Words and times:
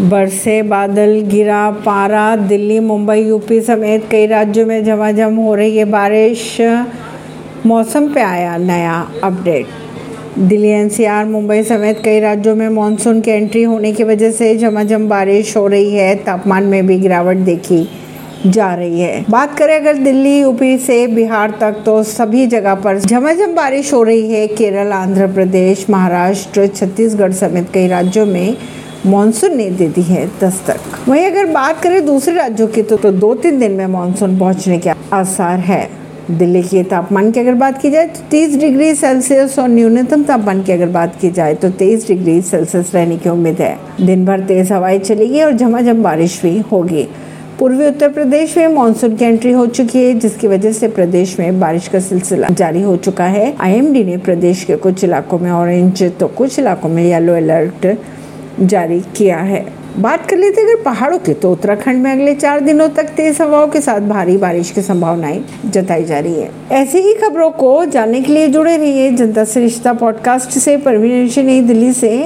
बरसे, 0.00 0.62
बादल, 0.62 1.20
गिरा, 1.20 1.70
पारा, 1.70 2.36
दिल्ली, 2.36 2.80
मुंबई, 2.80 3.20
यूपी 3.20 3.60
समेत 3.60 4.04
कई 4.10 4.26
राज्यों 4.26 4.66
में 4.66 4.84
झमाझम 4.84 5.36
हो 5.36 5.54
रही 5.54 5.76
है 5.76 5.84
बारिश। 5.84 6.58
मौसम 7.66 8.08
पे 8.08 8.20
आया 8.20 8.56
नया 8.56 9.08
अपडेट। 9.24 9.66
दिल्ली, 10.38 10.68
एनसीआर, 10.68 11.24
मुंबई 11.24 11.62
समेत 11.62 12.02
कई 12.04 12.20
राज्यों 12.20 12.56
में 12.56 12.68
मानसून 12.68 13.20
की 13.20 13.30
एंट्री 13.30 13.62
होने 13.62 13.92
की 13.92 14.04
वजह 14.04 14.30
से 14.30 14.58
झमाझम 14.58 15.08
बारिश 15.08 15.56
हो 15.56 15.66
रही 15.66 15.94
है। 15.94 16.14
तापमान 16.14 16.62
में 16.62 16.86
भी 16.86 16.98
गिरावट 16.98 17.36
देखी 17.36 17.88
जा 18.46 18.74
रही 18.74 19.00
है। 19.00 19.24
बात 19.30 19.58
करें 19.58 19.80
अगर 19.80 19.94
दिल्ली, 19.94 20.40
यूपी 20.40 20.78
से 20.78 21.06
बिहार 21.06 21.50
तक 21.60 21.82
तो 21.86 22.02
सभी 22.02 22.46
जगह 22.46 22.74
पर 22.74 22.98
झमाझम 22.98 23.54
बारिश 23.54 23.92
हो 23.92 24.02
रही 24.02 24.32
है। 24.32 24.46
केरल, 24.46 24.92
आंध्र 24.92 25.26
प्रदेश, 25.26 25.86
महाराष्ट्र, 25.90 26.66
छत्तीसगढ़ 26.66 27.32
समेत 27.32 27.70
कई 27.74 27.86
राज्यों 27.88 28.26
में 28.26 28.56
मानसून 29.06 29.56
ने 29.56 29.68
दे 29.70 29.86
दी 29.88 30.02
है 30.02 30.26
दस्तक 30.40 31.08
वहीं 31.08 31.24
अगर 31.26 31.46
बात 31.46 31.80
करें 31.82 32.04
दूसरे 32.06 32.34
राज्यों 32.34 32.66
की 32.68 32.82
तो, 32.82 32.96
तो 32.96 33.10
दो 33.12 33.34
तीन 33.34 33.58
दिन 33.58 33.72
में 33.72 33.86
मानसून 33.86 34.38
पहुँचने 34.38 34.78
के 34.78 34.90
आसार 35.12 35.58
है। 35.60 35.88
दिल्ली 36.30 36.62
के 36.62 36.82
तापमान 36.82 37.30
की 37.30 37.40
अगर 37.40 37.54
बात 37.54 37.80
की 37.82 37.90
जाए 37.90 38.06
तो 38.06 38.20
30 38.30 38.56
डिग्री 38.60 38.94
सेल्सियस 38.94 39.58
और 39.58 39.68
न्यूनतम 39.68 40.22
तापमान 40.22 40.62
की 40.62 40.72
अगर 40.72 40.88
बात 40.88 41.16
की 41.20 41.30
जाए 41.30 41.54
तो 41.54 41.70
23 41.72 42.06
डिग्री 42.08 42.40
सेल्सियस 42.42 42.94
रहने 42.94 43.16
की 43.16 43.28
उम्मीद 43.28 43.60
है। 43.60 43.76
दिन 44.00 44.24
भर 44.26 44.40
तेज 44.40 44.72
हवाएँ 44.72 44.98
चलेगी 44.98 45.42
और 45.42 45.52
झमाझम 45.52 46.02
बारिश 46.02 46.40
भी 46.42 46.58
होगी। 46.72 47.06
पूर्वी 47.58 47.86
उत्तर 47.86 48.08
प्रदेश 48.08 48.56
में 48.58 48.68
मानसून 48.68 49.16
की 49.16 49.24
एंट्री 49.24 49.52
हो 49.52 49.66
चुकी 49.66 50.04
है 50.04 50.14
जिसकी 50.14 50.46
वजह 50.46 50.72
से 50.72 50.88
प्रदेश 50.90 51.38
में 51.40 51.60
बारिश 51.60 51.88
का 51.88 52.00
सिलसिला 52.00 52.48
जारी 52.52 52.82
हो 52.82 52.96
चुका 52.98 53.24
है। 53.26 53.54
आईएमडी 53.60 54.04
ने 54.04 54.16
प्रदेश 54.20 54.64
के 54.64 54.76
कुछ 54.76 55.04
इलाकों 55.04 55.38
में 55.38 55.50
ऑरेंज 55.50 56.02
तो 56.20 56.28
कुछ 56.28 56.58
इलाकों 56.58 56.88
में 56.88 57.04
येलो 57.04 57.34
अलर्ट 57.34 57.94
जारी 58.60 59.00
किया 59.00 59.38
है। 59.38 59.82
बात 59.98 60.26
कर 60.30 60.36
लेते 60.36 60.60
अगर 60.60 60.82
पहाड़ों 60.82 61.18
के 61.18 61.34
तो 61.34 61.52
उत्तराखंड 61.52 62.02
में 62.02 62.12
अगले 62.12 62.34
चार 62.34 62.60
दिनों 62.60 62.88
तक 62.88 63.02
तेज 63.02 63.40
हवाओं 63.40 63.68
के 63.68 63.80
साथ 63.80 64.00
भारी 64.00 64.36
बारिश 64.36 64.70
की 64.70 64.82
संभावनाएँ 64.82 65.44
जताई 65.66 66.04
जा 66.04 66.18
रही 66.18 66.40
है। 66.40 66.50
ऐसी 66.72 66.98
ही 66.98 67.14
खबरों 67.14 67.50
को 67.50 67.84
जानने 67.84 68.20
के 68.20 68.32
लिए 68.32 68.48
जुड़े 68.48 68.76
रहिए 68.76 69.10
जनता 69.10 69.44
से 69.44 69.60
रिश्ता 69.60 69.92
पॉडकास्ट 69.92 70.50
से। 70.50 70.76
परवीन 70.76 71.46
नई 71.46 71.60
दिल्ली 71.60 71.92
से 71.92 72.16